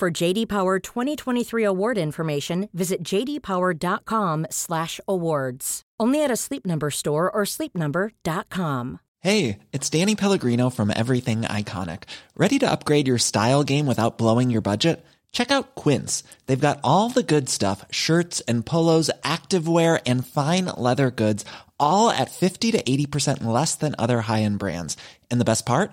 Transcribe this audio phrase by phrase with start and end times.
[0.00, 5.82] For JD Power 2023 award information, visit jdpower.com/awards.
[6.00, 9.00] Only at a Sleep Number store or sleepnumber.com.
[9.18, 12.04] Hey, it's Danny Pellegrino from Everything Iconic.
[12.34, 15.04] Ready to upgrade your style game without blowing your budget?
[15.32, 16.24] Check out Quince.
[16.46, 21.44] They've got all the good stuff, shirts and polos, activewear and fine leather goods,
[21.78, 24.96] all at 50 to 80% less than other high-end brands.
[25.30, 25.92] And the best part?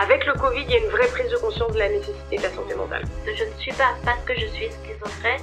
[0.00, 2.42] Avec le Covid, il y a une vraie prise de conscience de la nécessité de
[2.42, 3.02] la santé mentale.
[3.26, 5.42] Je ne suis pas, parce que je suis schizophrène,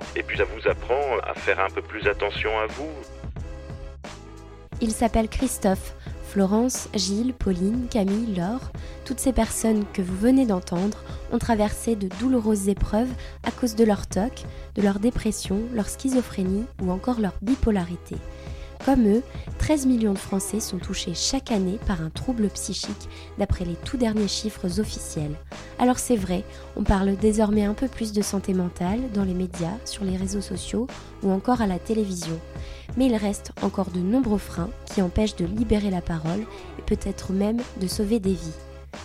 [0.15, 2.89] Et puis ça vous apprend à faire un peu plus attention à vous.
[4.81, 5.95] Il s'appelle Christophe.
[6.31, 8.71] Florence, Gilles, Pauline, Camille, Laure,
[9.03, 11.03] toutes ces personnes que vous venez d'entendre
[11.33, 13.11] ont traversé de douloureuses épreuves
[13.43, 14.43] à cause de leur TOC,
[14.75, 18.15] de leur dépression, leur schizophrénie ou encore leur bipolarité.
[18.85, 19.23] Comme eux,
[19.59, 23.97] 13 millions de Français sont touchés chaque année par un trouble psychique d'après les tout
[23.97, 25.35] derniers chiffres officiels.
[25.81, 26.43] Alors c'est vrai,
[26.75, 30.39] on parle désormais un peu plus de santé mentale dans les médias, sur les réseaux
[30.39, 30.85] sociaux
[31.23, 32.39] ou encore à la télévision.
[32.97, 36.45] Mais il reste encore de nombreux freins qui empêchent de libérer la parole
[36.77, 38.53] et peut-être même de sauver des vies.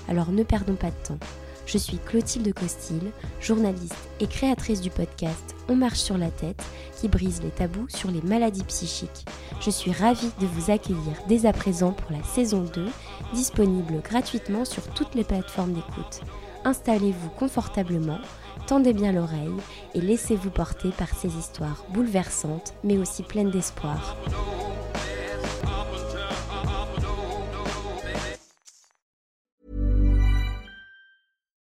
[0.06, 1.18] Alors ne perdons pas de temps.
[1.64, 3.10] Je suis Clotilde Costil,
[3.40, 6.62] journaliste et créatrice du podcast On marche sur la tête
[7.00, 9.24] qui brise les tabous sur les maladies psychiques.
[9.62, 12.84] Je suis ravie de vous accueillir dès à présent pour la saison 2,
[13.32, 16.20] disponible gratuitement sur toutes les plateformes d'écoute.
[16.66, 18.18] Installez-vous confortablement,
[18.66, 19.54] tendez bien l'oreille
[19.94, 24.16] et laissez-vous porter par ces histoires bouleversantes mais aussi pleines d'espoir.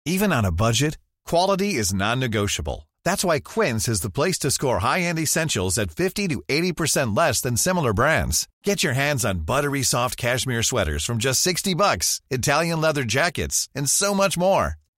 [0.05, 2.85] Even on a budget, quality is non-negotiable.
[3.05, 7.39] That's why Quince is the place to score high-end essentials at 50 to 80% less
[7.39, 8.49] than similar brands.
[8.65, 13.69] Get your hands on buttery soft cashmere sweaters from just 60 bucks, Italian leather jackets,
[13.73, 14.75] and so much more.